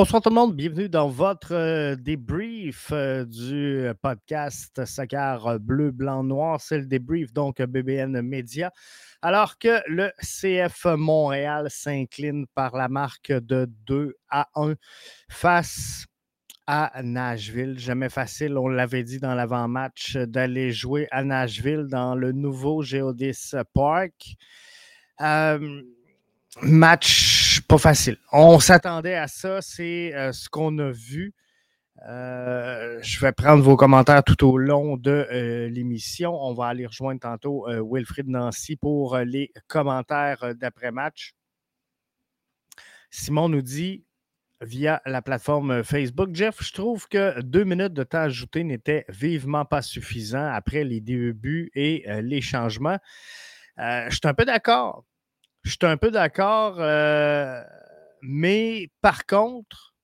[0.00, 6.24] Bonsoir tout le monde, bienvenue dans votre euh, débrief euh, du podcast Soccer Bleu, Blanc,
[6.24, 6.58] Noir.
[6.58, 8.72] C'est le débrief, donc BBN Média.
[9.20, 14.72] Alors que le CF Montréal s'incline par la marque de 2 à 1
[15.28, 16.06] face
[16.66, 17.78] à Nashville.
[17.78, 23.52] Jamais facile, on l'avait dit dans l'avant-match, d'aller jouer à Nashville dans le nouveau Geodis
[23.74, 24.34] Park.
[25.20, 25.82] Euh,
[26.62, 27.29] match
[27.66, 28.18] pas facile.
[28.32, 31.34] On s'attendait à ça, c'est euh, ce qu'on a vu.
[32.08, 36.34] Euh, je vais prendre vos commentaires tout au long de euh, l'émission.
[36.34, 41.34] On va aller rejoindre tantôt Wilfried Nancy pour les commentaires d'après-match.
[43.10, 44.04] Simon nous dit
[44.62, 49.64] via la plateforme Facebook, Jeff, je trouve que deux minutes de temps ajouté n'était vivement
[49.64, 52.98] pas suffisant après les débuts et les changements.
[53.78, 55.04] je suis un peu d'accord.
[55.62, 57.62] Je suis un peu d'accord, euh,
[58.22, 59.94] mais par contre,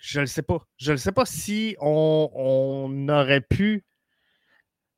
[0.00, 0.66] je ne sais pas.
[0.76, 3.84] Je ne sais pas si on, aurait pu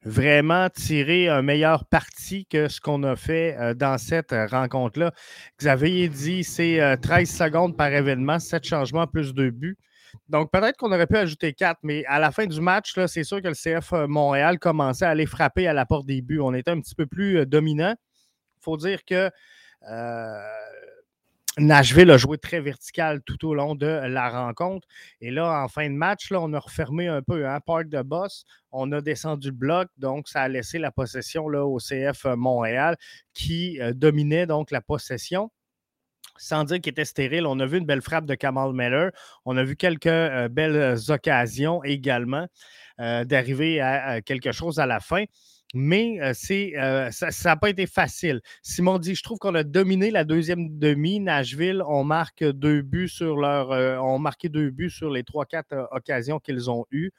[0.02, 5.12] vraiment tirer un meilleur parti que ce qu'on a fait euh, dans cette rencontre-là.
[5.58, 9.78] Xavier dit c'est 13 euh, secondes par événement, 7 changements plus 2 buts.
[10.28, 13.42] Donc, peut-être qu'on aurait pu ajouter 4, mais à la fin du match, c'est sûr
[13.42, 16.40] que le CF Montréal commençait à aller frapper à la porte des buts.
[16.40, 17.94] On était un petit peu plus dominant
[18.66, 19.30] faut dire que
[19.88, 20.40] euh,
[21.58, 24.86] Nashville a joué très vertical tout au long de la rencontre.
[25.20, 28.02] Et là, en fin de match, on a refermé un peu un hein, parc de
[28.02, 28.44] boss.
[28.72, 32.96] On a descendu le bloc, donc ça a laissé la possession au CF Montréal
[33.32, 35.50] qui euh, dominait donc la possession
[36.38, 37.46] sans dire qu'il était stérile.
[37.46, 39.10] On a vu une belle frappe de Kamal Miller.
[39.46, 42.46] On a vu quelques euh, belles occasions également
[42.98, 45.24] d'arriver à, quelque chose à la fin
[45.74, 46.72] mais c'est,
[47.10, 48.40] ça n'a pas été facile.
[48.62, 51.20] Simon dit Je trouve qu'on a dominé la deuxième demi.
[51.20, 56.38] Nashville, on marque deux buts sur ont marqué deux buts sur les trois, quatre occasions
[56.38, 57.10] qu'ils ont eues.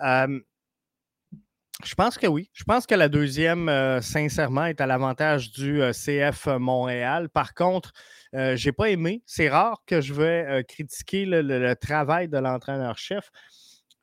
[0.00, 2.50] je pense que oui.
[2.54, 3.70] Je pense que la deuxième,
[4.00, 7.28] sincèrement, est à l'avantage du CF Montréal.
[7.28, 7.92] Par contre,
[8.32, 9.22] je n'ai pas aimé.
[9.26, 13.30] C'est rare que je vais critiquer le travail de l'entraîneur-chef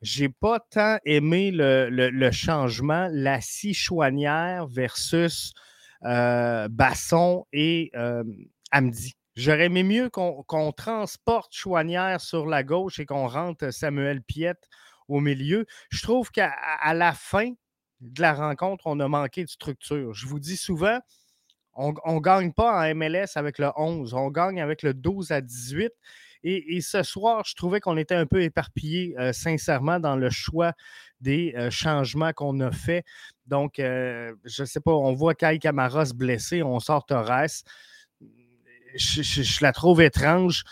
[0.02, 5.52] j'ai pas tant aimé le, changement, la scie chouanière versus
[6.04, 8.24] euh, Basson et euh,
[8.72, 9.14] Amdi.
[9.34, 14.68] J'aurais aimé mieux qu'on transporte Chouanière sur la gauche et qu'on rentre Samuel Piette
[15.08, 15.64] au milieu.
[15.88, 16.52] Je trouve qu'à
[16.92, 17.52] la fin
[18.00, 20.12] de la rencontre, on a manqué de structure.
[20.12, 20.98] Je vous dis souvent,
[21.74, 25.40] on ne gagne pas en MLS avec le 11, on gagne avec le 12 à
[25.40, 25.90] 18.
[26.44, 30.72] Et, ce soir, je trouvais qu'on était un peu éparpillé, euh, sincèrement, dans le choix
[31.20, 33.04] des euh, changements qu'on a fait.
[33.46, 37.62] Donc, euh, je ne sais pas, on voit Kai Camara se blesser, on sort Torres.
[38.94, 40.64] Je, la trouve étrange.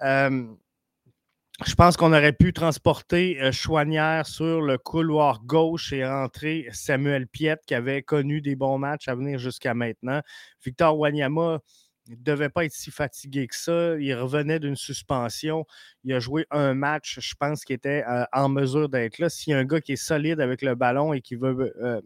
[0.00, 7.56] je pense qu'on aurait pu transporter Chouanière sur le couloir gauche et entrer Samuel Piet,
[7.66, 10.20] qui avait connu des bons matchs à venir jusqu'à maintenant.
[10.62, 11.60] Victor Wanyama,
[12.08, 13.96] il ne devait pas être si fatigué que ça.
[13.98, 15.66] Il revenait d'une suspension.
[16.04, 19.28] Il a joué un match, je pense, qui était euh, en mesure d'être là.
[19.28, 21.74] S'il y a un gars qui est solide avec le ballon et qui ne veut
[21.80, 22.00] euh,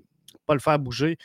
[0.46, 1.16] pas le faire bouger,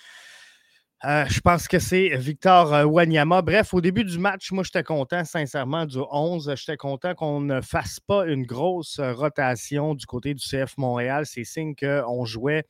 [1.03, 3.41] euh, je pense que c'est Victor Wanyama.
[3.41, 6.53] Bref, au début du match, moi, j'étais content, sincèrement, du 11.
[6.55, 11.25] J'étais content qu'on ne fasse pas une grosse rotation du côté du CF Montréal.
[11.25, 12.65] C'est signe qu'on jouait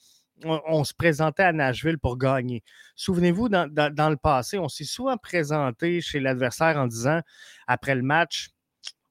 [0.45, 2.63] on, se présentait à Nashville pour gagner.
[2.95, 3.65] Souvenez-vous, dans,
[4.09, 7.21] le passé, on s'est souvent présenté chez l'adversaire en disant,
[7.67, 8.49] après le match,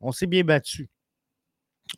[0.00, 0.88] on s'est bien battu.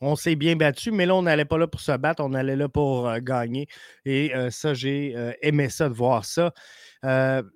[0.00, 2.56] On s'est bien battu, mais là, on n'allait pas là pour se battre, on allait
[2.56, 3.68] là pour euh, gagner.
[4.06, 6.52] Et euh, ça, j'ai euh, aimé ça de voir ça.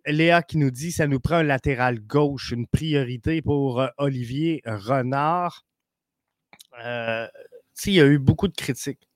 [0.07, 5.65] Léa qui nous dit ça nous prend un latéral gauche, une priorité pour Olivier Renard.
[6.79, 9.09] il y a eu beaucoup de critiques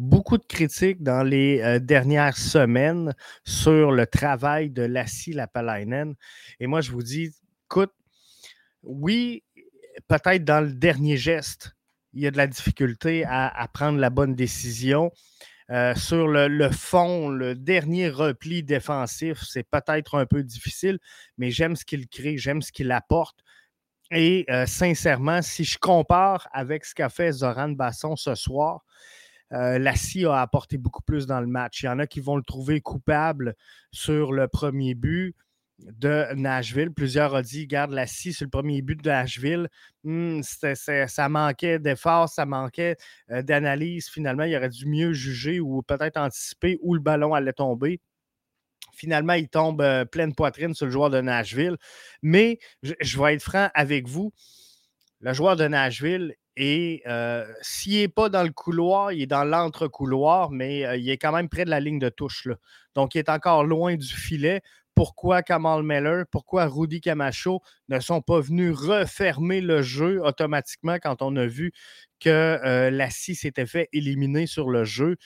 [0.00, 3.14] beaucoup de critiques dans les euh, dernières semaines
[3.44, 6.14] sur le travail de Lassie Lapalainen.
[6.58, 7.30] Et moi, je vous dis,
[7.66, 7.92] écoute,
[8.82, 9.44] oui,
[10.08, 11.76] peut-être dans le dernier geste,
[12.14, 15.12] il y a de la difficulté à, prendre la bonne décision.
[15.70, 20.98] Euh, sur le, fond, le dernier repli défensif, c'est peut-être un peu difficile,
[21.36, 23.38] mais j'aime ce qu'il crée, j'aime ce qu'il apporte.
[24.10, 28.82] Et euh, sincèrement, si je compare avec ce qu'a fait Zoran Basson ce soir,
[29.52, 31.82] euh, Lassie a apporté beaucoup plus dans le match.
[31.82, 33.54] Il y en a qui vont le trouver coupable
[33.92, 35.34] sur le premier but
[35.78, 36.92] de Nashville.
[36.92, 39.68] Plusieurs ont dit, garde Lassie sur le premier but de Nashville.
[40.04, 42.96] Hmm, ça manquait d'effort, ça manquait
[43.30, 44.08] euh, d'analyse.
[44.08, 48.00] Finalement, il aurait dû mieux juger ou peut-être anticiper où le ballon allait tomber.
[48.94, 51.76] Finalement, il tombe euh, pleine poitrine sur le joueur de Nashville.
[52.22, 54.32] Mais je vais être franc avec vous
[55.20, 57.02] le joueur de Nashville et
[57.62, 61.48] s'il n'est pas dans le couloir, il est dans l'entre-couloir, mais il est quand même
[61.48, 62.44] près de la ligne de touche.
[62.44, 62.56] Là.
[62.94, 64.60] Donc, il est encore loin du filet.
[64.94, 71.22] Pourquoi Kamal Meller, pourquoi Rudy Camacho ne sont pas venus refermer le jeu automatiquement quand
[71.22, 71.72] on a vu
[72.18, 75.16] que la scie s'était fait éliminer sur le jeu?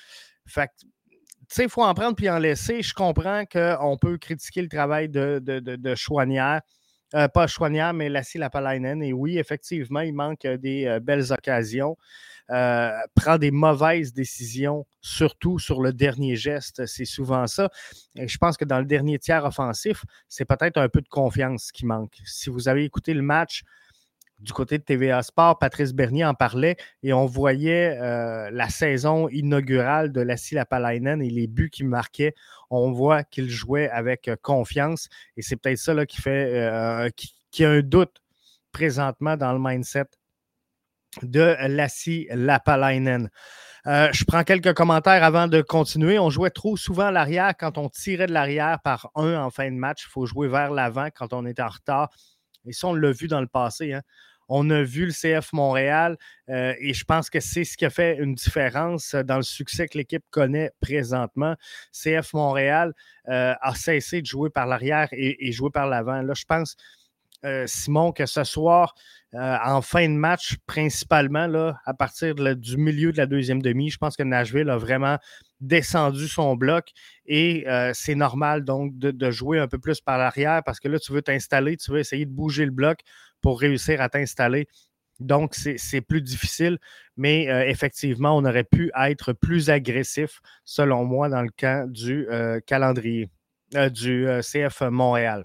[0.46, 2.82] Fait tu sais, il faut en prendre puis en laisser.
[2.82, 6.62] Je comprends qu'on peut critiquer le travail de, de, de, de Chouanière.
[7.14, 9.02] Euh, pas Chouanière, mais Lassie Lapalainen.
[9.02, 11.96] Et oui, effectivement, il manque euh, des euh, belles occasions.
[12.48, 16.86] prend des mauvaises décisions, surtout sur le dernier geste.
[16.86, 17.70] C'est souvent ça.
[18.16, 21.86] Je pense que dans le dernier tiers offensif, c'est peut-être un peu de confiance qui
[21.86, 22.18] manque.
[22.24, 23.62] Si vous avez écouté le match,
[24.40, 29.28] du côté de TVA Sport, Patrice Bernier en parlait et on voyait euh, la saison
[29.28, 32.34] inaugurale de Lassie Lapalainen et les buts qu'il marquait.
[32.70, 37.08] On voit qu'il jouait avec euh, confiance et c'est peut-être ça qui fait euh,
[37.50, 38.22] qui, a un doute
[38.72, 40.06] présentement dans le mindset
[41.22, 43.30] de Lassie Lapalainen.
[43.86, 46.18] je prends quelques commentaires avant de continuer.
[46.18, 49.76] On jouait trop souvent l'arrière quand on tirait de l'arrière par un en fin de
[49.76, 50.06] match.
[50.08, 52.10] Il faut jouer vers l'avant quand on est en retard.
[52.66, 53.92] Et ça, on l'a vu dans le passé.
[53.92, 54.02] Hein.
[54.48, 56.16] On a vu le CF Montréal
[56.50, 59.88] euh, et je pense que c'est ce qui a fait une différence dans le succès
[59.88, 61.54] que l'équipe connaît présentement.
[61.92, 62.92] CF Montréal
[63.28, 66.20] euh, a cessé de jouer par l'arrière et, jouer par l'avant.
[66.20, 67.03] Là, je pense, euh,
[67.66, 68.94] Simon, que ce soir,
[69.32, 73.98] en fin de match, principalement là, à partir du milieu de la deuxième demi, je
[73.98, 75.18] pense que Nashville a vraiment
[75.60, 76.90] descendu son bloc
[77.26, 81.12] et c'est normal donc de, jouer un peu plus par l'arrière parce que là, tu
[81.12, 83.00] veux t'installer, tu veux essayer de bouger le bloc
[83.40, 84.66] pour réussir à t'installer.
[85.20, 86.78] Donc, c'est plus difficile,
[87.16, 92.26] mais euh, effectivement, on aurait pu être plus agressif, selon moi, dans le camp du
[92.30, 93.30] euh, calendrier
[93.76, 95.44] euh, du CF Montréal.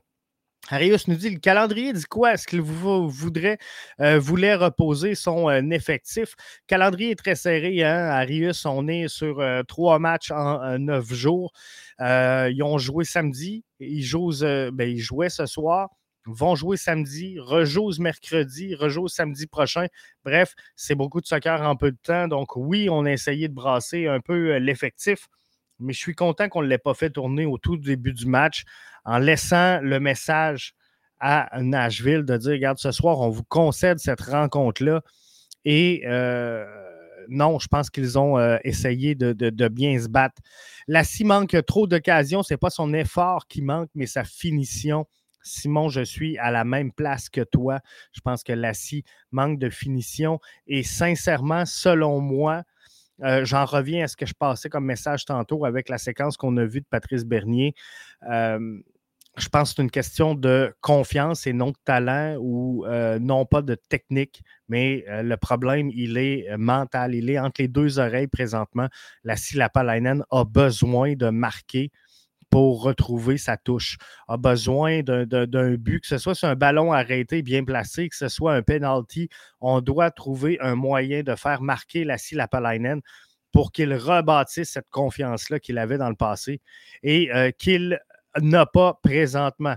[0.69, 2.33] Arius nous dit le calendrier dit quoi?
[2.33, 3.57] Est-ce qu'il voudrait,
[3.99, 6.35] voulait reposer son effectif?
[6.63, 7.83] Le calendrier est très serré.
[7.83, 8.09] Hein?
[8.09, 11.51] Arius, on est sur trois matchs en neuf jours.
[11.99, 13.63] ils ont joué samedi.
[13.79, 15.89] Ils, jouent, ben, ils jouaient ce soir
[16.25, 19.87] vont jouer samedi, rejouent mercredi, rejouent samedi prochain.
[20.23, 22.27] Bref, c'est beaucoup de soccer en peu de temps.
[22.27, 25.27] Donc, oui, on a essayé de brasser un peu euh, l'effectif,
[25.79, 28.63] mais je suis content qu'on ne l'ait pas fait tourner au tout début du match
[29.05, 30.73] en laissant le message
[31.19, 35.01] à Nashville de dire regarde, ce soir, on vous concède cette rencontre-là.
[35.65, 36.65] Et euh,
[37.27, 40.41] non, je pense qu'ils ont euh, essayé de, bien se battre.
[40.87, 42.43] Lassie manque trop d'occasions.
[42.43, 45.05] Ce n'est pas son effort qui manque, mais sa finition
[45.41, 47.79] Simon, je suis à la même place que toi.
[48.11, 50.39] Je pense que Lassie manque de finition.
[50.67, 52.63] Et sincèrement, selon moi,
[53.23, 56.55] euh, j'en reviens à ce que je passais comme message tantôt avec la séquence qu'on
[56.57, 57.73] a vue de Patrice Bernier.
[58.29, 58.79] Euh,
[59.37, 63.45] je pense que c'est une question de confiance et non de talent ou euh, non
[63.45, 67.15] pas de technique, mais le problème, il est mental.
[67.15, 68.87] Il est entre les deux oreilles présentement.
[69.23, 71.91] La Lapalainen a besoin de marquer
[72.49, 73.97] pour retrouver sa touche.
[74.27, 78.27] A besoin d'un but, que ce soit sur un ballon arrêté bien placé, que ce
[78.27, 79.29] soit un penalty.
[79.61, 83.01] On doit trouver un moyen de faire marquer la Lapalainen
[83.51, 86.61] pour qu'il rebâtisse cette confiance-là qu'il avait dans le passé
[87.03, 87.99] et euh, qu'il
[88.39, 89.75] n'a pas présentement.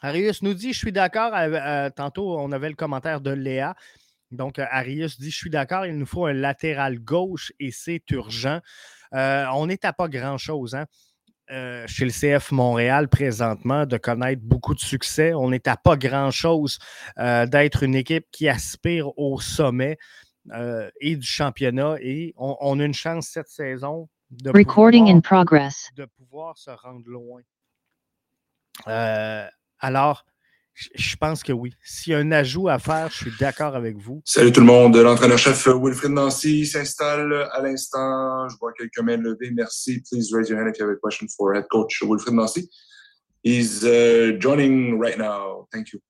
[0.00, 3.74] Arius nous dit, je suis d'accord, euh, tantôt on avait le commentaire de Léa,
[4.30, 8.60] donc Arius dit, je suis d'accord, il nous faut un latéral gauche et c'est urgent.
[9.14, 10.74] Euh, on n'est à pas grand-chose.
[10.74, 10.86] Hein?
[11.50, 15.34] Euh, chez le CF Montréal présentement de connaître beaucoup de succès.
[15.34, 16.78] On n'est à pas grand-chose
[17.18, 19.98] euh, d'être une équipe qui aspire au sommet
[20.52, 21.96] euh, et du championnat.
[22.00, 24.52] Et on, a une chance cette saison de,
[25.94, 27.42] de pouvoir se rendre loin.
[29.80, 30.24] alors,
[30.74, 31.72] je pense que oui.
[31.82, 34.22] S'il y a un ajout à faire, je suis d'accord avec vous.
[34.24, 34.96] Salut tout le monde.
[34.96, 38.48] L'entraîneur-chef Wilfried Nancy s'installe à l'instant.
[38.48, 39.52] Je vois quelques mains levées.
[39.52, 40.02] Merci.
[40.02, 42.68] Please raise your hand if you have a question for head coach Wilfried Nancy.
[43.44, 45.68] He's uh, joining right now.
[45.72, 46.00] Thank you.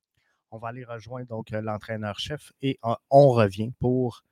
[0.50, 2.78] On va aller rejoindre donc l'entraîneur-chef et
[3.10, 4.22] on revient pour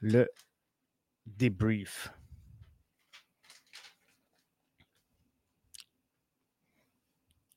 [0.00, 0.28] le
[1.26, 2.12] débrief.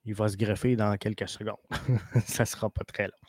[0.06, 1.58] Il va se greffer dans quelques secondes.
[2.26, 3.25] Ça ne sera pas très long.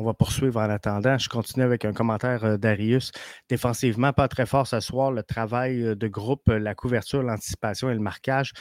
[0.00, 1.18] On va poursuivre en attendant.
[1.18, 3.10] Je continue avec un commentaire euh, d'Arius.
[3.48, 5.10] Défensivement, pas très fort ce soir.
[5.10, 8.52] Le travail euh, de groupe, la couverture, l'anticipation et le marquage.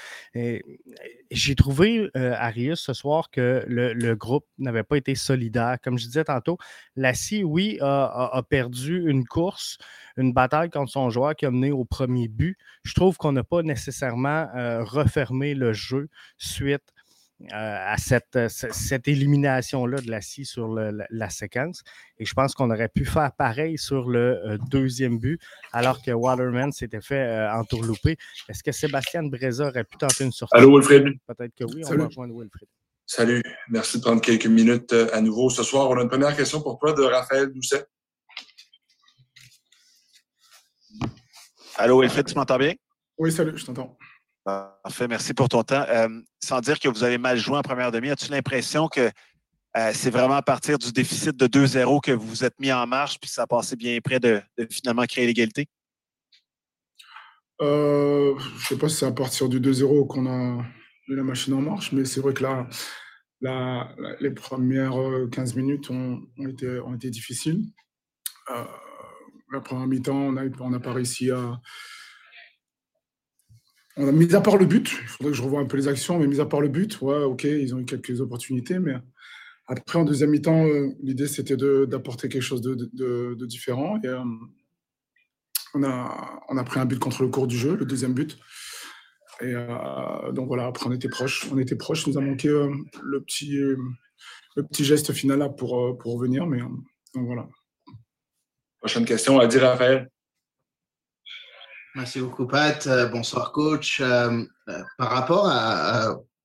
[1.29, 5.77] J'ai trouvé, Arius, ce soir, que le, groupe n'avait pas été solidaire.
[5.83, 6.57] Comme je disais tantôt,
[6.95, 9.77] Lassie, oui, a, perdu une course,
[10.15, 12.57] une bataille contre son joueur qui a mené au premier but.
[12.83, 14.47] Je trouve qu'on n'a pas nécessairement
[14.85, 16.96] refermé le jeu suite euh,
[17.51, 21.83] à cette, euh, cette élimination-là de la scie sur la, séquence.
[22.17, 25.39] Et je pense qu'on aurait pu faire pareil sur le euh, deuxième but,
[25.71, 28.17] alors que Waterman s'était fait entourlouper.
[28.49, 30.57] Est-ce que Sébastien Breza aurait pu tenter une sortie?
[30.57, 31.13] Allô, Wilfred?
[31.27, 32.67] Peut-être que oui, on va rejoindre Wilfred.
[33.05, 35.49] Salut, merci de prendre quelques minutes à nouveau.
[35.49, 37.85] Ce soir, on a une première question pour toi de Raphaël Doucet.
[41.75, 42.73] Allô, Wilfred, tu m'entends bien?
[43.17, 43.97] Oui, salut, je t'entends.
[44.47, 45.83] Parfait, merci pour ton temps.
[45.89, 46.07] Euh,
[46.41, 49.11] sans dire que vous avez mal joué en première demi, as-tu l'impression que
[49.75, 52.87] euh, c'est vraiment à partir du déficit de 2-0 que vous vous êtes mis en
[52.87, 55.67] marche puis ça a passé bien près de, finalement créer l'égalité?
[57.61, 60.63] Euh, je ne sais pas si c'est à partir du 2-0 qu'on a
[61.09, 62.43] mis la machine en marche, mais c'est vrai que
[63.41, 63.89] là,
[64.21, 64.95] les premières
[65.29, 67.65] 15 minutes ont, été, ont été, difficiles.
[69.51, 71.59] la première mi-temps, on n'a pas réussi à
[73.97, 75.87] on a mis à part le but, il faudrait que je revoie un peu les
[75.87, 78.95] actions, mais mis à part le but, ouais, ok, ils ont eu quelques opportunités, mais
[79.67, 83.99] après, en deuxième mi-temps, euh, l'idée c'était d'apporter quelque chose de, différent.
[84.03, 84.23] Et, euh,
[85.73, 88.37] on, a, on a pris un but contre le cours du jeu, le deuxième but.
[89.41, 93.21] Et euh, donc voilà, après on était proche, on était proche, nous a manqué le,
[93.21, 97.47] petit, le petit geste final là pour, pour revenir, mais donc voilà.
[98.79, 100.09] Prochaine question, à dire Raphaël.
[101.97, 102.85] Merci beaucoup, Pat.
[102.85, 104.01] Euh, bonsoir, coach.
[104.01, 105.51] Euh, euh, par rapport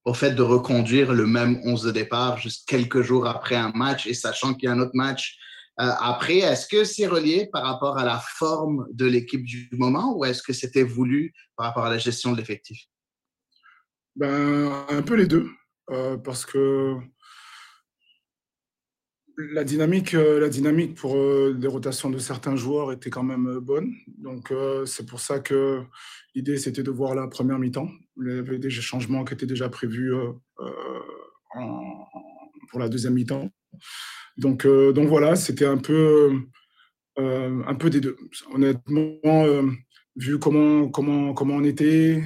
[0.07, 4.07] au fait de reconduire le même 11 de départ juste quelques jours après un match
[4.07, 5.37] et sachant qu'il y a un autre match
[5.77, 10.25] après, est-ce que c'est relié par rapport à la forme de l'équipe du moment ou
[10.25, 12.87] est-ce que c'était voulu par rapport à la gestion de l'effectif?
[14.17, 15.51] Ben, un peu les deux.
[16.25, 16.97] parce que
[19.51, 23.47] la dynamique, euh, la dynamique pour euh, les rotations de certains joueurs était quand même
[23.47, 23.95] euh, bonne.
[24.19, 24.53] Donc,
[24.87, 25.83] c'est pour ça que
[26.35, 27.89] l'idée, c'était de voir la première mi-temps.
[28.19, 30.13] Il y avait des changements qui étaient déjà prévus
[32.71, 33.51] pour la deuxième mi-temps.
[34.37, 36.33] Donc, donc voilà, c'était un peu,
[37.17, 38.17] un peu des deux.
[38.53, 39.19] Honnêtement,
[40.17, 42.23] vu comment, comment, comment on était,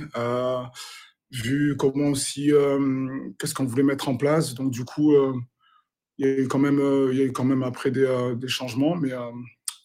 [1.31, 2.53] vu comment aussi,
[3.39, 4.55] qu'est-ce qu'on voulait mettre en place.
[4.55, 5.15] Donc, du coup,
[6.19, 8.05] il y a eu quand même, euh, il y a eu quand même après des,
[8.05, 9.31] euh, des changements, mais, euh,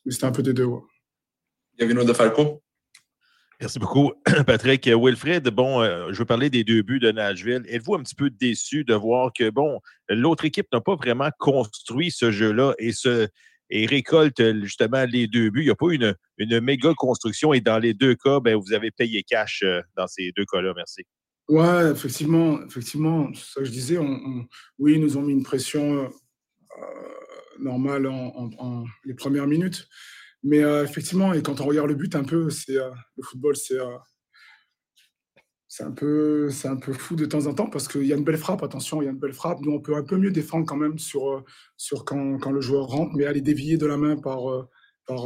[0.05, 0.65] mais c'était un peu des deux.
[0.65, 0.81] Ouais.
[1.77, 2.61] Gavino de Falco?
[3.59, 4.13] Merci beaucoup,
[4.47, 4.87] Patrick.
[4.87, 7.63] Wilfred, bon, je veux parler des deux buts de Nashville.
[7.67, 12.09] Êtes-vous un petit peu déçu de voir que, bon, l'autre équipe n'a pas vraiment construit
[12.09, 13.27] ce jeu-là et, se,
[13.69, 15.61] et récolte justement les deux buts?
[15.61, 18.73] Il n'y a pas une, une méga construction et dans les deux cas, ben, vous
[18.73, 19.63] avez payé cash
[19.95, 20.73] dans ces deux cas-là.
[20.75, 21.05] Merci.
[21.51, 23.97] Ouais, effectivement, effectivement, ça que je disais.
[24.79, 26.09] Oui, ils nous ont mis une pression euh,
[27.59, 29.85] normale en, les premières minutes.
[30.43, 33.57] Mais euh, effectivement, et quand on regarde le but un peu, c'est euh, le football,
[33.57, 33.77] c'est
[35.67, 38.15] c'est un peu c'est un peu fou de temps en temps parce qu'il y a
[38.15, 38.63] une belle frappe.
[38.63, 39.59] Attention, il y a une belle frappe.
[39.59, 41.43] Nous, on peut un peu mieux défendre quand même sur
[41.75, 44.39] sur quand, quand le joueur rentre, mais aller dévier de la main par
[45.05, 45.23] par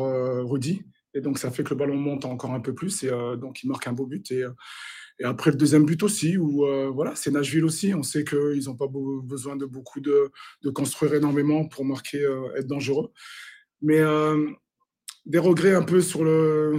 [0.50, 0.82] Rudy.
[1.14, 3.68] Et donc ça fait que le ballon monte encore un peu plus et donc il
[3.70, 4.44] marque un beau but et
[5.20, 7.94] et après le deuxième but aussi, où euh, voilà, c'est Nashville aussi.
[7.94, 8.88] On sait qu'ils n'ont pas
[9.24, 10.32] besoin de beaucoup de,
[10.74, 13.12] construire énormément pour marquer, euh, être dangereux.
[13.82, 14.50] Mais euh,
[15.26, 16.78] des regrets un peu sur le,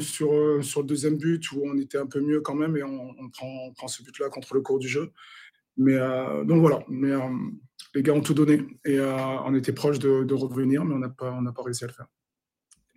[0.85, 4.29] deuxième but, où on était un peu mieux quand même, et on, prend, ce but-là
[4.29, 5.13] contre le cours du jeu.
[5.79, 5.99] Mais
[6.47, 7.11] donc voilà, mais
[7.95, 11.39] les gars ont tout donné et on était proche de, revenir, mais on n'a pas,
[11.55, 12.07] pas réussi à le faire.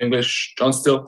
[0.02, 1.00] English, John Still.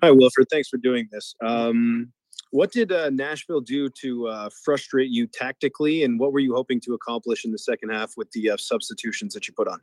[0.00, 0.46] Hi, Wilfred.
[0.48, 1.34] Thanks for doing this.
[1.44, 2.12] Um,
[2.52, 6.80] what did uh, Nashville do to uh, frustrate you tactically, and what were you hoping
[6.82, 9.80] to accomplish in the second half with the uh, substitutions that you put on?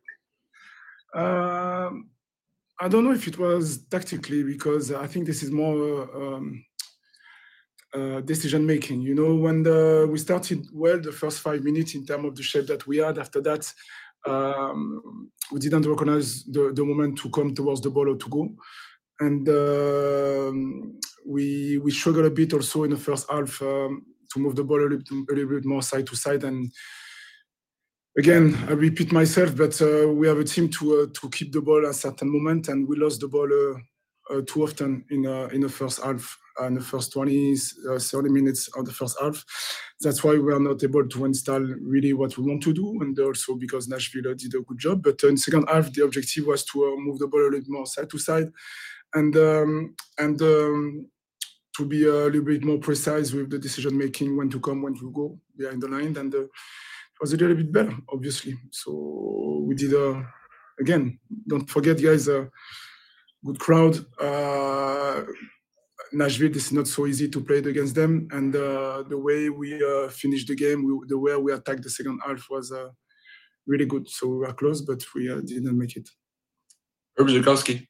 [1.13, 2.10] Um,
[2.79, 6.63] I don't know if it was tactically because I think this is more um,
[7.93, 9.01] uh, decision making.
[9.01, 12.43] You know, when the, we started well the first five minutes in terms of the
[12.43, 13.69] shape that we had, after that,
[14.25, 18.55] um, we didn't recognize the, the moment to come towards the ball or to go
[19.19, 24.55] and um, we we struggle a bit also in the first half um, to move
[24.55, 26.43] the ball a little, a little, bit more side to side.
[26.43, 26.72] And
[28.17, 31.62] again, I repeat myself, but uh, we have a team to uh, to keep the
[31.62, 33.79] ball at a certain moment, and we lost the ball uh,
[34.34, 36.38] uh too often in uh, in the first half.
[36.62, 37.53] in the first 20,
[37.89, 39.43] uh, 30 minutes of the first half.
[40.00, 43.17] That's why we are not able to install really what we want to do, and
[43.19, 45.03] also because Nashville did a good job.
[45.03, 47.86] But in second half, the objective was to uh, move the ball a little more
[47.86, 48.51] side to side,
[49.15, 51.07] and um, and um,
[51.75, 54.95] to be a little bit more precise with the decision making, when to come, when
[54.95, 58.55] to go behind the line, and uh, it was a little bit better, obviously.
[58.72, 60.22] So we did uh,
[60.79, 61.20] again.
[61.48, 62.29] Don't forget, guys.
[62.29, 62.46] Uh,
[63.44, 64.05] good crowd.
[64.22, 65.24] Uh,
[66.11, 70.09] Nashville, is not so easy to play against them, and uh, the way we uh,
[70.09, 72.72] finished the game, we, the way we attacked the second half was
[73.66, 74.07] really good.
[74.07, 76.09] So we were close, but we didn't make it.
[77.18, 77.87] Herb Zukowski.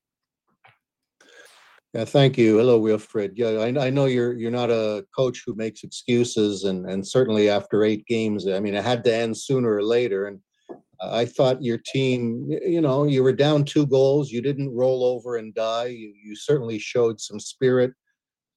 [1.96, 2.58] Yeah, thank you.
[2.58, 3.38] Hello, Wilfred.
[3.38, 7.50] Yeah, I, I know you're you're not a coach who makes excuses, and and certainly
[7.50, 10.28] after eight games, I mean, it had to end sooner or later.
[10.28, 10.42] And
[11.02, 14.30] I thought your team, you know, you were down two goals.
[14.30, 15.86] You didn't roll over and die.
[15.86, 17.94] You, you certainly showed some spirit.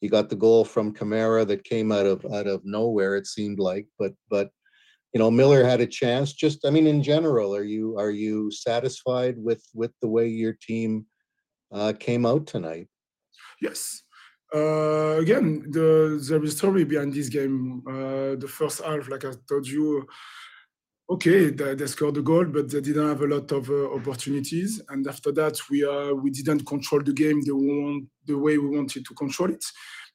[0.00, 3.14] You got the goal from Camara that came out of out of nowhere.
[3.14, 4.50] It seemed like, but but
[5.14, 6.32] you know, Miller had a chance.
[6.32, 10.56] Just, I mean, in general, are you are you satisfied with with the way your
[10.60, 11.06] team
[11.70, 12.88] uh, came out tonight?
[13.60, 14.02] Yes.
[14.54, 17.82] Uh, again, the there is story behind this game.
[17.86, 20.06] Uh, the first half, like I told you,
[21.10, 24.80] okay, they, they scored a goal, but they didn't have a lot of uh, opportunities.
[24.88, 28.74] And after that, we uh, we didn't control the game the, one, the way we
[28.76, 29.64] wanted to control it.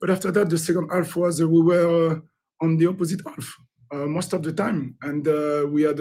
[0.01, 2.21] But after that, the second half was uh, we were
[2.59, 3.55] on the opposite half
[3.91, 5.27] uh, most of the time, and
[5.71, 5.99] we had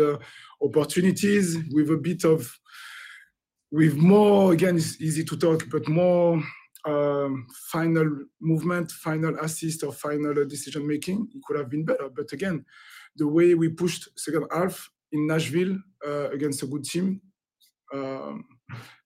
[0.63, 2.51] opportunities with a bit of
[3.71, 4.55] with more.
[4.55, 6.43] Again, it's easy to talk, but more
[6.85, 12.09] um, final movement, final assist, or final decision making, it could have been better.
[12.09, 12.65] But again,
[13.17, 17.21] the way we pushed second half in Nashville uh, against a good team,
[17.93, 18.45] um,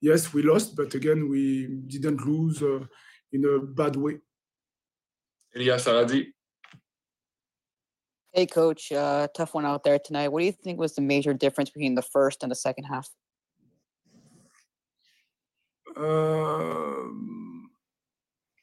[0.00, 2.84] yes, we lost, but again, we didn't lose uh,
[3.32, 4.18] in a bad way.
[5.54, 6.26] Elias Aradi.
[8.32, 8.92] Hey, coach.
[8.92, 10.28] Uh, tough one out there tonight.
[10.28, 13.08] What do you think was the major difference between the first and the second half?
[15.96, 17.35] Um,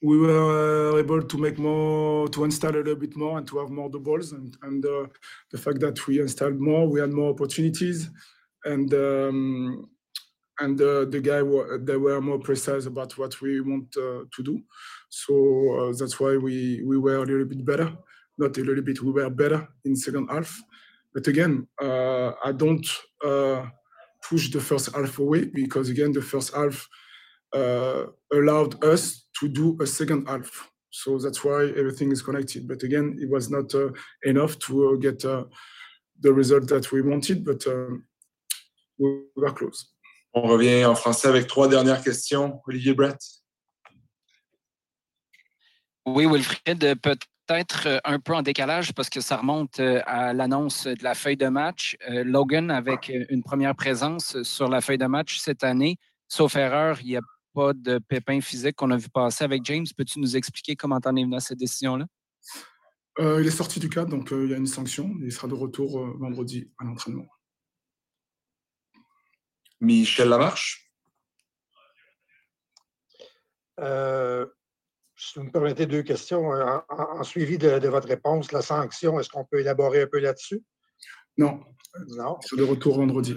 [0.04, 3.70] we were able to make more, to install a little bit more and to have
[3.70, 4.34] more balls.
[4.34, 5.08] And, and uh,
[5.50, 8.10] the fact that we installed more, we had more opportunities.
[8.66, 9.90] And um,
[10.60, 11.42] and uh, the guy
[11.80, 14.62] they were more precise about what we want uh, to do.
[15.10, 15.34] So
[15.80, 17.92] uh, that's why we we were a little bit better.
[18.38, 20.62] Not a little bit, we were better in second half.
[21.14, 22.86] But again, uh, I don't
[23.24, 23.68] uh,
[24.28, 26.88] push the first half away because again, the first half
[27.54, 30.50] uh, allowed us to do a second half.
[30.90, 32.68] So that's why everything is connected.
[32.68, 33.90] But again, it was not uh,
[34.24, 35.44] enough to uh, get uh,
[36.22, 38.06] the result that we wanted, but um,
[38.98, 39.80] we were close.
[40.36, 42.62] On revient en français avec trois dernières questions.
[42.68, 43.20] Olivier Brett.
[46.06, 51.14] Oui, Wilfred, peut-être un peu en décalage parce que ça remonte à l'annonce de la
[51.14, 51.96] feuille de match.
[52.10, 57.08] Logan, avec une première présence sur la feuille de match cette année, sauf erreur, il
[57.08, 57.22] n'y a
[57.54, 59.86] pas de pépin physique qu'on a vu passer avec James.
[59.96, 62.06] Peux-tu nous expliquer comment t'en es venu à cette décision-là?
[63.20, 65.12] Euh, il est sorti du cadre, donc euh, il y a une sanction.
[65.22, 67.28] Il sera de retour euh, vendredi à l'entraînement.
[69.80, 70.90] Michel Lamarche?
[73.80, 74.46] Euh,
[75.16, 76.48] si vous me permettez deux questions.
[76.50, 80.08] En, en- en suivi de, de votre réponse, la sanction, est-ce qu'on peut élaborer un
[80.08, 80.64] peu là-dessus?
[81.38, 81.64] Non,
[82.10, 82.38] Non.
[82.44, 83.36] il sera de retour vendredi.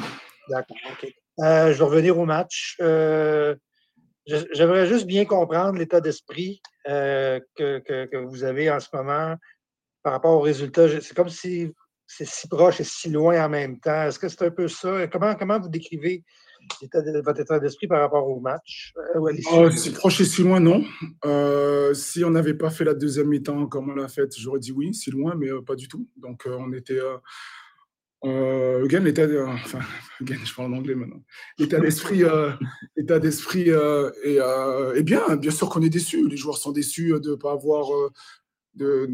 [0.48, 1.12] D'accord, OK.
[1.40, 2.76] Euh, je vais revenir au match.
[4.26, 9.36] J'aimerais juste bien comprendre l'état d'esprit euh, que, que- vous avez en ce moment
[10.02, 10.88] par rapport aux résultats.
[11.00, 11.72] C'est comme si
[12.08, 14.02] c'est si proche et si loin en même temps.
[14.02, 15.06] Est-ce que c'est un peu ça?
[15.08, 16.24] Comment, comment vous décrivez
[17.24, 18.92] votre état d'esprit par rapport au match?
[19.16, 19.48] Euh, l'issue?
[19.52, 20.84] Oh, si proche et si loin, non.
[21.24, 24.72] Euh, si on n'avait pas fait la deuxième mi-temps comme on l'a faite, j'aurais dit
[24.72, 26.08] oui, si loin, mais pas du tout.
[26.16, 27.00] Donc on était.
[28.24, 28.28] Euh,
[28.80, 29.80] euh, again, l'état, euh, enfin,
[30.20, 31.22] again, je parle en anglais maintenant.
[31.58, 32.50] L'état d'esprit, euh,
[32.96, 35.36] l'état d'esprit euh, est, euh, est bien.
[35.36, 36.26] Bien sûr qu'on est déçus.
[36.28, 38.10] Les joueurs sont déçus de ne pas avoir, euh,
[38.74, 39.10] de,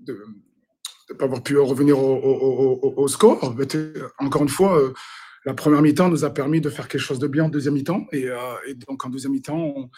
[0.00, 0.24] de,
[1.08, 3.54] de pas avoir pu revenir au, au- au- au score.
[3.56, 4.78] Mais, euh, encore une fois.
[4.80, 4.92] euh,
[5.46, 8.06] la première mi-temps nous a permis de faire quelque chose de bien en deuxième mi-temps.
[8.12, 8.36] Et, euh,
[8.66, 9.90] et donc, en deuxième mi-temps, on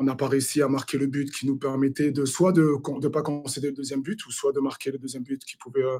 [0.00, 2.62] on n'a pas réussi à marquer le but qui nous permettait de soit de
[3.02, 5.82] ne pas concéder le deuxième but, ou soit de marquer le deuxième but qui pouvait
[5.82, 5.98] euh,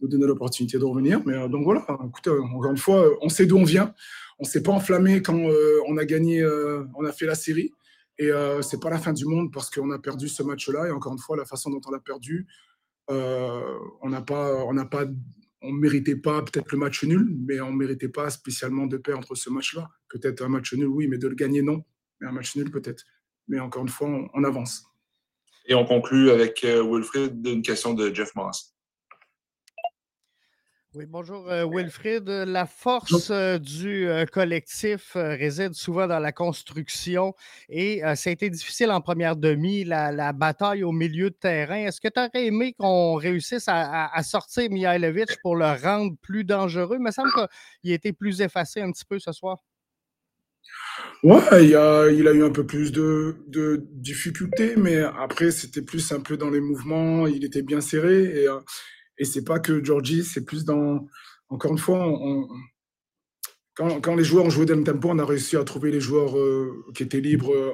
[0.00, 1.20] nous donner l'opportunité de revenir.
[1.26, 3.94] Mais euh, donc voilà, écoutez, euh, encore une fois, euh, on sait d'où on vient.
[4.38, 7.34] On ne s'est pas enflammé quand euh, on a gagné, euh, on a fait la
[7.34, 7.72] série.
[8.18, 10.88] Et euh, c'est pas la fin du monde parce qu'on a perdu ce match-là.
[10.88, 12.46] Et encore une fois, la façon dont on l'a perdu,
[13.10, 15.04] euh, on n'a pas, on n'a pas,
[15.60, 19.50] on méritait pas peut-être le match nul, mais on méritait pas spécialement de perdre ce
[19.50, 19.88] match-là.
[20.08, 21.82] Peut-être un match nul, oui, mais de le gagner, non.
[22.20, 23.04] Mais un match nul, peut-être.
[23.46, 24.84] Mais encore une fois, on, avance.
[25.66, 28.69] Et on conclut avec Wilfrid d'une question de Jeff Moss.
[30.92, 32.28] Oui, bonjour euh, Wilfrid.
[32.28, 37.32] La force euh, du euh, collectif réside souvent dans la construction
[37.68, 41.76] et ça a été difficile en première demi, la, bataille au milieu de terrain.
[41.76, 46.96] Est-ce que tu aurais aimé qu'on réussisse à, sortir Mihailovic pour le rendre plus dangereux?
[46.98, 47.30] Il me semble
[47.80, 49.58] qu'il a été plus effacé un petit peu ce soir.
[51.22, 55.82] Ouais, il a, il a eu un peu plus de, de difficultés, mais après, c'était
[55.82, 58.48] plus un peu dans les mouvements, il était bien serré et
[59.20, 61.06] et c'est pas que Georgie, c'est plus dans.
[61.50, 62.06] Encore une fois,
[63.74, 66.84] quand, les joueurs ont joué le tempo, on a réussi à trouver les joueurs euh,
[66.94, 67.72] qui étaient libres euh,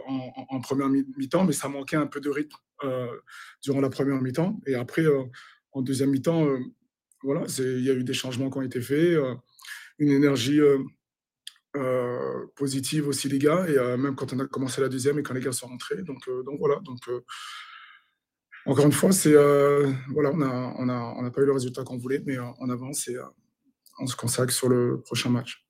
[0.48, 3.06] en, première mi-temps, mais ça manquait un peu de rythme euh,
[3.62, 4.61] durant la première mi-temps.
[4.66, 5.04] Et après,
[5.72, 6.48] en deuxième mi-temps,
[7.22, 9.16] voilà, il y a eu des changements qui ont été faits,
[9.98, 10.61] une énergie
[12.56, 15.40] positive aussi, les gars, et même quand on a commencé la deuxième et quand les
[15.40, 16.02] gars sont rentrés.
[16.02, 16.28] Donc,
[16.59, 16.80] voilà.
[18.66, 21.52] Encore une fois, c'est euh, voilà, on n'a on a, on a pas eu le
[21.52, 23.24] résultat qu'on voulait, mais euh, on avance et euh,
[23.98, 25.64] on se consacre sur le prochain match.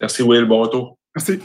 [0.00, 0.98] Merci Will, bon retour.
[1.14, 1.40] Merci.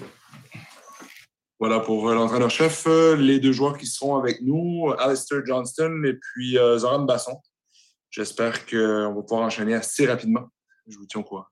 [1.59, 7.03] Voilà pour l'entraîneur-chef, les deux joueurs qui seront avec nous, Alistair Johnston et puis Zoran
[7.03, 7.39] Basson.
[8.09, 10.49] J'espère qu'on va pouvoir enchaîner assez rapidement.
[10.87, 11.45] Je vous tiens au courant.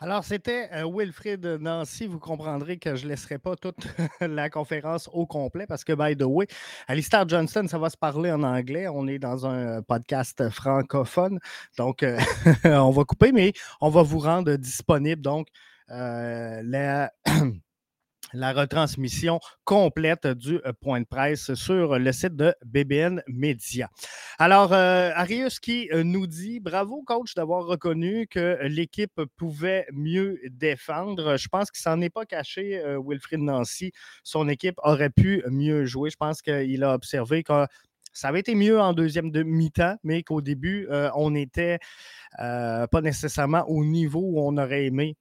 [0.00, 2.06] Alors, c'était euh, Wilfrid Nancy.
[2.06, 3.86] Vous comprendrez que je ne laisserai pas toute
[4.20, 6.46] la conférence au complet parce que, by the way,
[6.88, 8.88] Alistair Johnson, ça va se parler en anglais.
[8.88, 11.38] On est dans un podcast francophone.
[11.78, 12.18] Donc, euh,
[12.64, 15.22] on va couper, mais on va vous rendre disponible.
[15.22, 15.48] Donc,
[15.90, 17.12] euh, la.
[18.34, 23.88] la retransmission complète du euh, point de presse sur le site de BBN Media.
[24.38, 30.40] Alors, euh, Arius qui euh, nous dit bravo, coach, d'avoir reconnu que l'équipe pouvait mieux
[30.50, 31.36] défendre.
[31.36, 33.92] Je pense qu'il s'en est pas caché, Wilfried Nancy.
[34.24, 36.10] Son équipe aurait pu mieux jouer.
[36.10, 37.66] Je pense qu'il a observé que
[38.12, 41.78] ça avait été mieux en deuxième mi-temps, mais qu'au début, on n'était
[42.38, 45.16] pas nécessairement au niveau où on aurait aimé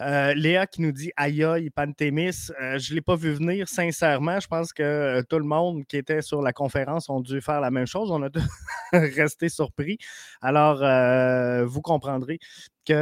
[0.00, 3.68] Euh, Léa qui nous dit aïe aïe, Pantémis, euh, je ne l'ai pas vu venir,
[3.68, 4.38] sincèrement.
[4.40, 7.60] Je pense que euh, tout le monde qui était sur la conférence ont dû faire
[7.60, 8.10] la même chose.
[8.10, 8.28] On a
[8.92, 9.98] resté surpris.
[10.40, 10.78] Alors,
[11.66, 12.38] vous comprendrez
[12.84, 12.94] qu'il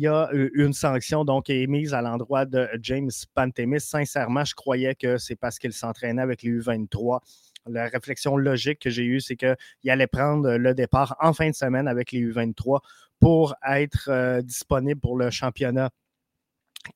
[0.00, 3.80] y a une sanction donc émise à l'endroit de James Pantémis.
[3.80, 7.20] Sincèrement, je croyais que c'est parce qu'il s'entraînait avec les U23
[7.66, 11.54] la réflexion logique que j'ai eue, c'est qu'il allait prendre le départ en fin de
[11.54, 12.80] semaine avec les U23
[13.20, 15.90] pour être euh, disponible pour le championnat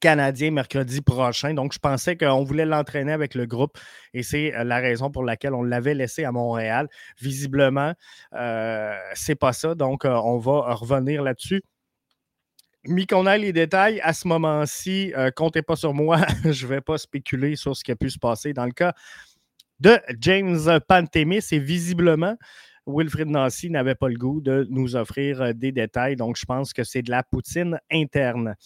[0.00, 1.54] canadien mercredi prochain.
[1.54, 3.78] Donc, je pensais qu'on voulait l'entraîner avec le groupe
[4.12, 6.88] et c'est euh, la raison pour laquelle on l'avait laissé à Montréal.
[7.20, 7.92] Visiblement,
[8.34, 9.74] euh, c'est pas ça.
[9.74, 11.62] Donc, euh, on va revenir là-dessus.
[12.86, 16.18] Mis qu'on a les détails, à ce moment-ci, comptez pas sur moi.
[16.44, 18.92] je ne vais pas spéculer sur ce qui a pu se passer dans le cas
[19.80, 22.36] de James Pantémis et visiblement,
[22.86, 26.16] Wilfrid Nancy n'avait pas le goût de nous offrir euh, des détails.
[26.16, 28.56] Donc, je pense que c'est de la poutine interne.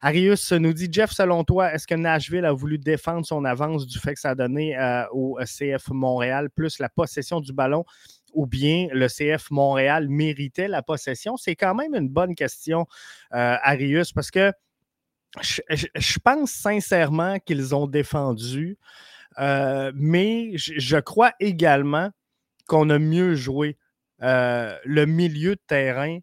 [0.00, 3.98] Arius nous dit Jeff, selon toi, est-ce que Nashville a voulu défendre son avance du
[3.98, 7.84] fait que ça a donné euh, au CF Montréal plus la possession du ballon
[8.32, 11.36] ou bien le CF Montréal méritait la possession?
[11.36, 12.86] C'est quand même une bonne question,
[13.34, 14.52] euh, Arius, parce que
[15.40, 18.78] je, pense sincèrement qu'ils ont défendu,
[19.38, 22.10] mais je crois également
[22.66, 23.76] qu'on a mieux joué
[24.22, 26.18] euh, le milieu de terrain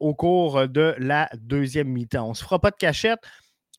[0.00, 2.26] au cours de la deuxième mi-temps.
[2.26, 3.20] On ne se fera pas de cachette.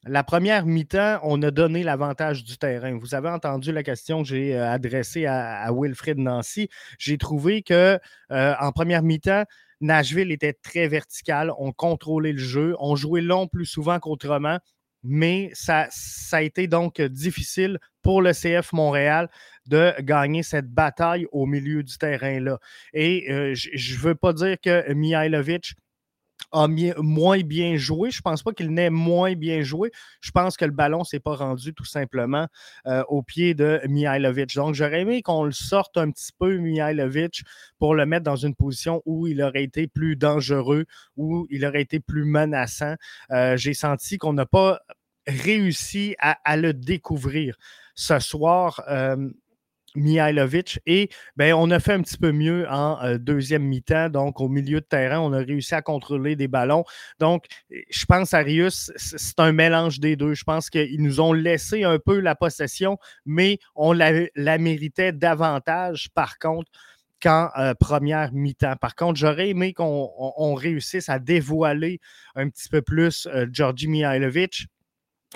[0.05, 2.97] La première mi-temps, on a donné l'avantage du terrain.
[2.97, 6.69] Vous avez entendu la question que j'ai euh, adressée à, Wilfred Nancy.
[6.99, 7.99] J'ai trouvé que
[8.31, 9.43] euh, en première mi-temps,
[9.81, 11.51] Nashville était très vertical.
[11.57, 12.75] On contrôlait le jeu.
[12.79, 14.59] On jouait long plus souvent qu'autrement.
[15.05, 15.87] Mais ça,
[16.31, 19.29] a été donc difficile pour le CF Montréal
[19.67, 22.59] de gagner cette bataille au milieu du terrain-là.
[22.93, 25.73] Et euh, je ne veux pas dire que Mihailovic
[26.55, 28.11] a moins bien joué.
[28.11, 29.91] Je ne pense pas qu'il n'ait moins bien joué.
[30.21, 32.47] Je pense que le ballon ne s'est pas rendu tout simplement
[32.87, 34.55] euh, au pied de Mihailovic.
[34.55, 37.43] Donc, j'aurais aimé qu'on le sorte un petit peu, Mihailovic,
[37.79, 40.85] pour le mettre dans une position où il aurait été plus dangereux,
[41.17, 42.95] où il aurait été plus menaçant.
[43.31, 44.79] Euh, j'ai senti qu'on n'a pas
[45.27, 47.57] réussi à, le découvrir
[47.95, 48.83] ce soir.
[48.87, 49.29] Euh,
[49.95, 50.79] Mihailovic.
[50.85, 54.09] Et ben, on a fait un petit peu mieux en euh, deuxième mi-temps.
[54.09, 56.83] Donc, au milieu de terrain, on a réussi à contrôler des ballons.
[57.19, 60.33] Donc, je pense, Arius, c'est un mélange des deux.
[60.33, 66.09] Je pense qu'ils nous ont laissé un peu la possession, mais on la, méritait davantage,
[66.13, 66.71] par contre,
[67.21, 68.75] qu'en euh, première mi-temps.
[68.75, 71.99] Par contre, j'aurais aimé qu'on réussisse à dévoiler
[72.35, 74.67] un petit peu plus Georgi Mihailovic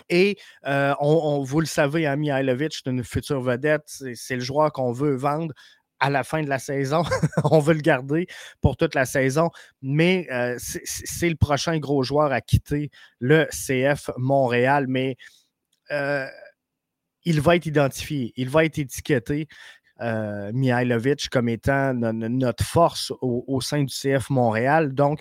[0.09, 3.83] Et on, vous le savez, hein, Mihailovic, c'est une future vedette.
[4.15, 5.53] C'est le joueur qu'on veut vendre
[5.99, 7.03] à la fin de la saison.
[7.43, 8.27] on veut le garder
[8.61, 9.49] pour toute la saison,
[9.81, 14.85] mais c'est le prochain gros joueur à quitter le CF Montréal.
[14.87, 15.17] Mais
[15.89, 19.47] il va être identifié, il va être étiqueté.
[20.01, 24.93] Mihailovic comme étant notre force au, au, sein du CF Montréal.
[24.93, 25.19] Donc,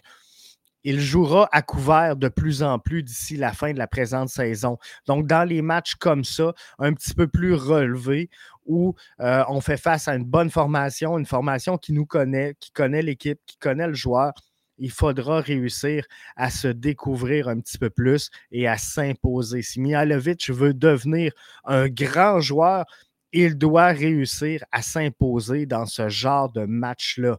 [0.84, 4.78] il jouera à couvert de plus en plus d'ici la fin de la présente saison.
[5.06, 8.30] Donc, dans les matchs comme ça, un petit peu plus relevés,
[8.66, 12.70] où euh, on fait face à une bonne formation, une formation qui nous connaît, qui
[12.70, 14.32] connaît l'équipe, qui connaît le joueur,
[14.78, 16.04] il faudra réussir
[16.36, 19.62] à se découvrir un petit peu plus et à s'imposer.
[19.62, 21.32] Si Mihalovic veut devenir
[21.64, 22.84] un grand joueur,
[23.32, 27.38] il doit réussir à s'imposer dans ce genre de match-là.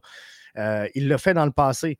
[0.56, 1.96] Euh, il l'a fait dans le passé.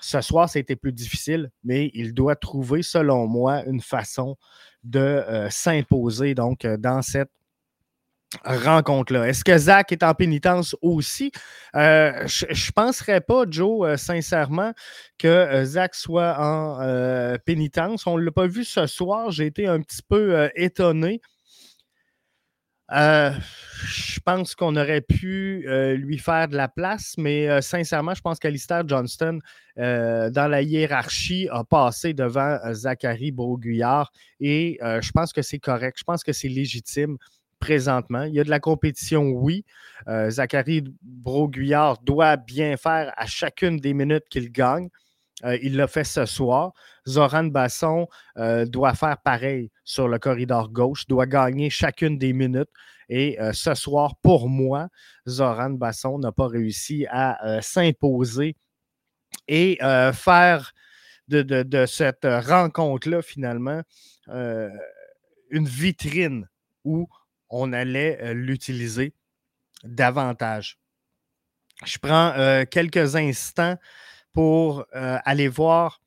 [0.00, 4.36] Ce soir, c'était plus difficile, mais il doit trouver, selon moi, une façon
[4.84, 7.30] de euh, s'imposer donc euh, dans cette
[8.44, 9.26] rencontre-là.
[9.26, 11.32] Est-ce que Zach est en pénitence aussi?
[11.74, 14.72] Euh, je ne penserais pas, Joe, sincèrement,
[15.18, 18.06] que Zach soit en pénitence.
[18.06, 19.30] On ne l'a pas vu ce soir.
[19.30, 21.22] J'ai été un petit peu étonné.
[22.92, 23.32] Euh,
[23.84, 28.22] je pense qu'on aurait pu euh, lui faire de la place, mais euh, sincèrement, je
[28.22, 29.40] pense qu'Alistair Johnston,
[29.76, 35.96] dans la hiérarchie, a passé devant Zachary Broguillard et je pense que c'est correct.
[36.00, 37.16] Je pense que c'est légitime
[37.60, 38.24] présentement.
[38.24, 39.64] Il y a de la compétition, oui.
[40.30, 44.88] Zachary Broguillard doit bien faire à chacune des minutes qu'il gagne.
[45.44, 46.72] Il l'a fait ce soir.
[47.08, 52.70] Zoran Basson euh, doit faire pareil sur le corridor gauche, doit gagner chacune des minutes.
[53.08, 54.88] Et euh, ce soir, pour moi,
[55.26, 58.56] Zoran Basson n'a pas réussi à euh, s'imposer
[59.46, 59.78] et
[60.12, 60.72] faire
[61.28, 63.82] de, cette rencontre-là, finalement,
[64.28, 66.48] une vitrine
[66.84, 67.08] où
[67.48, 69.14] on allait l'utiliser
[69.84, 70.78] davantage.
[71.84, 73.76] Je prends quelques instants
[74.38, 76.00] pour aller voir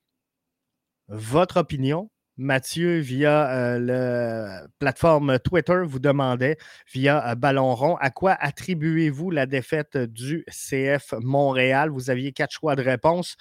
[1.10, 2.10] votre opinion.
[2.38, 6.56] Mathieu, via euh, la plateforme Twitter, vous demandait,
[6.94, 11.90] via euh, Ballon Rond, à quoi attribuez-vous la défaite du CF Montréal?
[11.90, 13.36] Vous aviez quatre choix de réponse.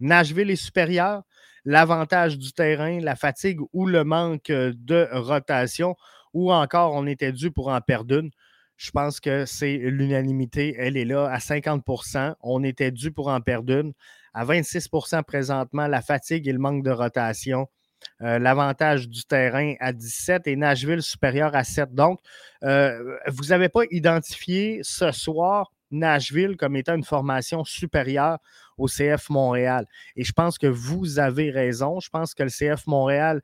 [0.00, 1.20] Nashville est supérieur,
[1.66, 5.96] l'avantage du terrain, la fatigue ou le manque de rotation,
[6.32, 8.30] ou encore on était dû pour en perdre une.
[8.78, 10.74] Je pense que c'est l'unanimité.
[10.78, 13.92] Elle est là à 50% On était dû pour en perdre une
[14.34, 17.68] à 26% présentement, la fatigue et le manque de rotation.
[18.22, 21.94] Euh, l'avantage du terrain à 17 et Nashville supérieur à 7.
[21.94, 22.20] Donc,
[22.64, 28.38] euh, vous n'avez pas identifié ce soir Nashville comme étant une formation supérieure
[28.78, 29.86] au CF Montréal.
[30.16, 32.00] Et je pense que vous avez raison.
[32.00, 33.40] Je pense que le CF Montréal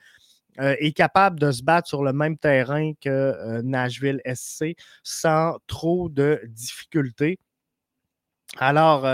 [0.61, 6.09] euh, est capable de se battre sur le même terrain que Nashville SC sans trop
[6.09, 7.39] de difficultés.
[8.59, 9.05] Alors,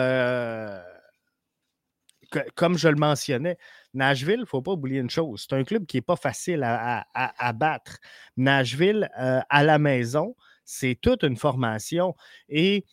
[2.54, 3.56] comme je le mentionnais,
[3.94, 6.62] Nashville, il ne faut pas oublier une chose, c'est un club qui n'est pas facile
[6.64, 7.98] à, battre.
[8.36, 12.14] Nashville, euh, à la maison, c'est toute une formation
[12.48, 12.84] et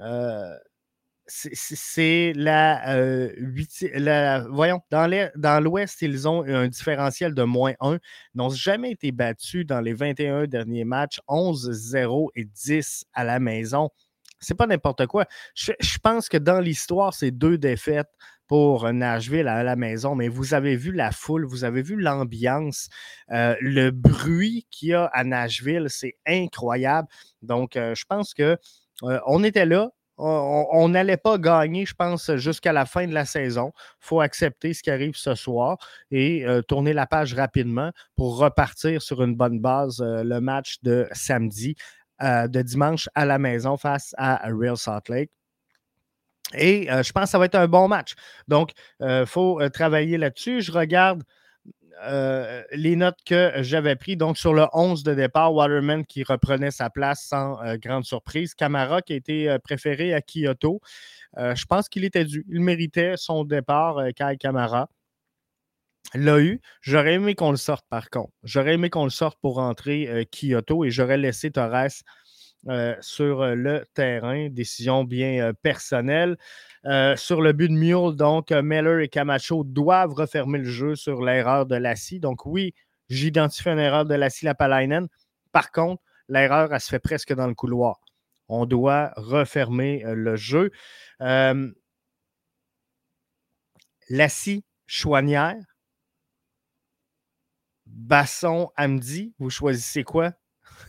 [0.00, 0.54] euh,
[1.28, 3.32] c'est euh,
[3.94, 7.94] la, Voyons, dans l'Ouest, ils ont un différentiel de moins 1.
[7.94, 7.98] Ils
[8.34, 13.90] n'ont jamais été battus dans les 21 derniers matchs, 11-0 et 10 à la maison.
[14.46, 15.26] C'est pas n'importe quoi.
[15.54, 18.10] Je, pense que dans l'histoire, c'est deux défaites
[18.46, 22.88] pour Nashville à la maison, mais vous avez vu la foule, vous avez vu l'ambiance,
[23.32, 27.08] euh, le bruit qu'il y a à Nashville, c'est incroyable.
[27.42, 28.56] Donc, euh, je pense que
[29.02, 29.90] euh, on était là.
[30.18, 33.72] On n'allait pas gagner, je pense, jusqu'à la fin de la saison.
[33.76, 35.76] Il faut accepter ce qui arrive ce soir
[36.10, 41.76] et tourner la page rapidement pour repartir sur une bonne base le match de samedi,
[42.20, 45.30] de dimanche à la maison face à Real Salt Lake.
[46.54, 48.14] Et euh, je pense que ça va être un bon match.
[48.48, 50.62] Donc, il euh, faut euh, travailler là-dessus.
[50.62, 51.22] Je regarde
[52.72, 54.18] les notes que j'avais prises.
[54.18, 58.54] Donc, sur le 11 de départ, Waterman qui reprenait sa place sans grande surprise.
[58.54, 60.82] Camara qui a été préféré à Kyoto.
[61.38, 62.44] je pense qu'il était dû.
[62.50, 64.90] Il méritait son départ, Kai Camara.
[66.14, 66.60] L'a eu.
[66.80, 68.32] J'aurais aimé qu'on le sorte par contre.
[68.44, 72.02] J'aurais aimé qu'on le sorte pour rentrer Kyoto et j'aurais laissé Torres
[72.68, 74.48] euh, sur euh, le terrain.
[74.48, 76.36] Décision bien euh, personnelle.
[77.16, 81.66] sur le but de Mule, donc, Meller et Camacho doivent refermer le jeu sur l'erreur
[81.66, 82.18] de Lassie.
[82.18, 82.74] Donc, oui,
[83.08, 85.06] j'identifie une erreur de Lassie Lapalainen.
[85.52, 88.00] Par contre, l'erreur, elle se fait presque dans le couloir.
[88.48, 90.70] On doit refermer le jeu.
[94.08, 95.56] Lassie Chouanière,
[97.86, 100.32] Basson Amdi, vous choisissez quoi?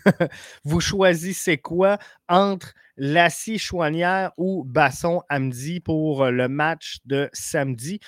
[0.63, 7.99] vous choisissez quoi entre Lassie Chouanière ou Basson Amdi pour le match de samedi?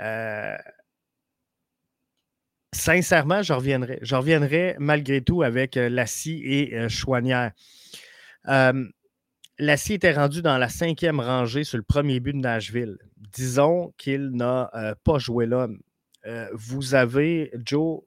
[0.00, 0.56] Euh,
[2.74, 3.98] sincèrement, je reviendrai.
[4.02, 7.52] Je reviendrai malgré tout avec euh, Lassie et euh, Chouanière.
[9.58, 12.96] Lassie était rendu dans la cinquième rangée sur le premier but de Nashville.
[13.16, 14.70] Disons qu'il n'a
[15.04, 15.80] pas joué l'homme.
[16.52, 18.02] Vous avez, Joe,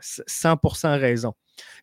[0.00, 1.34] 100% raison.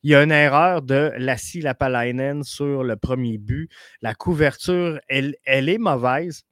[0.04, 3.70] Il y a une erreur de Lassie Lapalainen sur le premier but.
[4.02, 6.44] La couverture, elle, elle est mauvaise.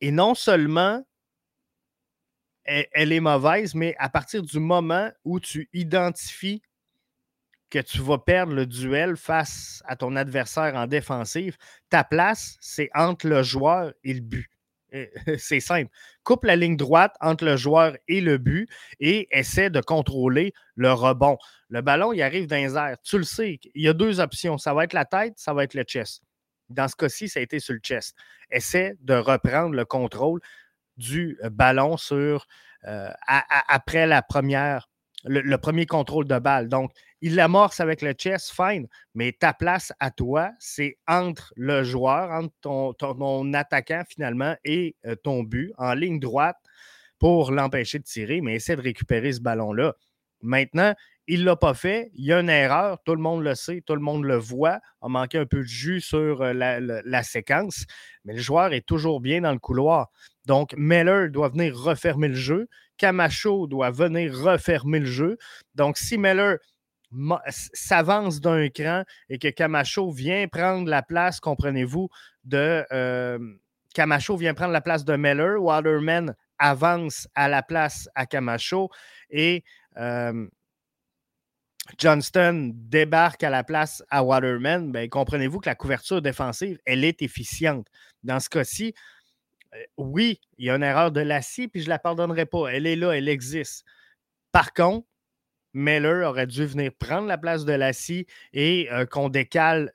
[0.00, 1.02] Et non seulement
[2.64, 6.62] elle, est mauvaise, mais à partir du moment où tu identifies
[7.70, 11.56] que tu vas perdre le duel face à ton adversaire en défensive,
[11.90, 14.50] ta place, c'est entre le joueur et le but.
[15.38, 15.90] C'est simple.
[16.22, 18.68] Coupe la ligne droite entre le joueur et le but
[19.00, 21.38] et essaie de contrôler le rebond.
[21.68, 22.96] Le ballon, il arrive dans les airs.
[23.02, 24.58] Tu le sais, il y a deux options.
[24.58, 26.22] Ça va être la tête, ça va être le chest.
[26.68, 28.16] Dans ce cas-ci, ça a été sur le chest.
[28.50, 30.40] Essaie de reprendre le contrôle
[30.96, 32.46] du ballon sur
[32.86, 34.88] euh, après la première,
[35.24, 36.68] le, premier contrôle de balle.
[36.68, 36.92] Donc,
[37.24, 42.30] il l'amorce avec le chest, fine, mais ta place à toi, c'est entre le joueur,
[42.30, 46.58] entre ton, attaquant finalement et euh, ton but en ligne droite
[47.18, 49.94] pour l'empêcher de tirer, mais essaie de récupérer ce ballon-là.
[50.42, 50.92] Maintenant,
[51.26, 52.10] il ne l'a pas fait.
[52.12, 52.98] Il y a une erreur.
[53.06, 53.82] Tout le monde le sait.
[53.86, 54.80] Tout le monde le voit.
[55.00, 57.86] A manqué un peu de jus sur euh, la, séquence.
[58.26, 60.10] Mais le joueur est toujours bien dans le couloir.
[60.44, 62.68] Donc, Meller doit venir refermer le jeu.
[62.98, 65.38] Camacho doit venir refermer le jeu.
[65.74, 66.56] Donc, si Meller
[67.48, 72.08] s'avance d'un cran et que Camacho vient prendre la place, comprenez-vous,
[72.44, 73.38] de euh,
[73.94, 78.90] Camacho vient prendre la place de Meller, Waterman avance à la place à Camacho
[79.30, 79.64] et
[79.96, 80.46] euh,
[81.98, 87.22] Johnston débarque à la place à Waterman, ben, comprenez-vous que la couverture défensive, elle est
[87.22, 87.86] efficiente.
[88.22, 88.94] Dans ce cas-ci,
[89.74, 92.68] euh, oui, il y a une erreur de l'acier, puis je ne la pardonnerai pas.
[92.68, 93.84] Elle est là, elle existe.
[94.50, 95.06] Par contre,
[95.74, 99.92] Meller aurait dû venir prendre la place de Lassie et euh, qu'on décale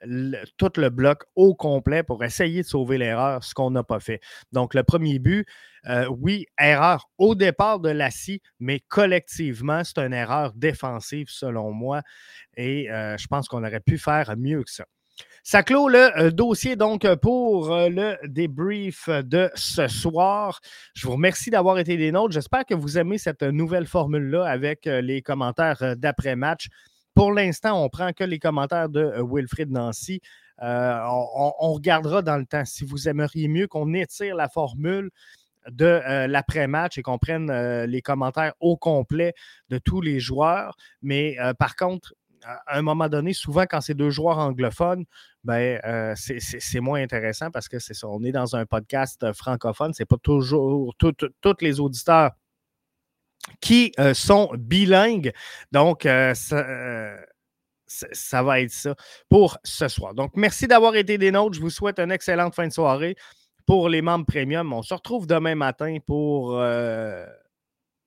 [0.56, 4.20] tout le bloc au complet pour essayer de sauver l'erreur, ce qu'on n'a pas fait.
[4.52, 5.46] Donc, le premier but,
[5.86, 12.02] euh, oui, erreur au départ de Lassie, mais collectivement, c'est une erreur défensive selon moi
[12.56, 14.84] et euh, je pense qu'on aurait pu faire mieux que ça.
[15.42, 20.60] Ça clôt le euh, dossier donc pour euh, le débrief de ce soir.
[20.94, 22.32] Je vous remercie d'avoir été des nôtres.
[22.34, 26.68] J'espère que vous aimez cette nouvelle formule-là avec euh, les commentaires d'après-match.
[27.14, 30.20] Pour l'instant, on prend que les commentaires de Wilfrid Nancy.
[30.60, 32.64] on, regardera dans le temps.
[32.66, 35.10] Si vous aimeriez mieux qu'on étire la formule
[35.70, 37.50] de l'après-match et qu'on prenne
[37.84, 39.34] les commentaires au complet
[39.68, 40.76] de tous les joueurs.
[41.02, 42.14] Mais par contre,
[42.44, 45.04] à un moment donné, souvent quand c'est deux joueurs anglophones,
[45.44, 48.08] ben, euh, c'est moins intéressant parce que c'est ça.
[48.08, 49.92] On est dans un podcast euh, francophone.
[49.94, 52.32] C'est pas toujours tous les auditeurs
[53.60, 55.32] qui euh, sont bilingues.
[55.72, 56.34] Donc, ça,
[57.86, 58.94] ça, va être ça
[59.28, 60.14] pour ce soir.
[60.14, 61.56] Donc, merci d'avoir été des nôtres.
[61.56, 63.16] Je vous souhaite une excellente fin de soirée.
[63.66, 66.58] Pour les membres premium, on se retrouve demain matin pour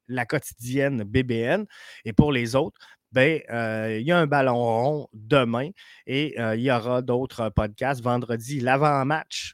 [0.07, 1.65] la quotidienne BBN.
[2.05, 2.79] Et pour les autres,
[3.13, 5.69] ben, euh, il y a un ballon rond demain
[6.07, 8.01] et euh, il y aura d'autres podcasts.
[8.01, 9.53] Vendredi, l'avant-match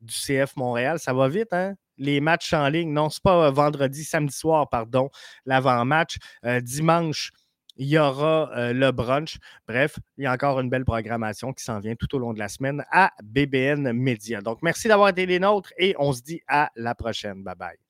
[0.00, 0.98] du CF Montréal.
[0.98, 1.74] Ça va vite, hein?
[1.98, 2.92] Les matchs en ligne.
[2.92, 5.08] Non, ce n'est pas vendredi, samedi soir, pardon,
[5.46, 6.16] l'avant-match.
[6.44, 7.30] Euh, dimanche,
[7.76, 9.36] il y aura le brunch.
[9.68, 12.38] Bref, il y a encore une belle programmation qui s'en vient tout au long de
[12.38, 14.40] la semaine à BBN Media.
[14.40, 17.42] Donc, merci d'avoir été des nôtres et on se dit à la prochaine.
[17.42, 17.85] Bye bye.